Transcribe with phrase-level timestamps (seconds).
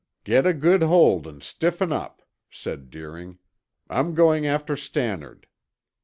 [0.23, 3.37] "Get a good hold and stiffen up," said Deering.
[3.87, 5.45] "I'm going after Stannard."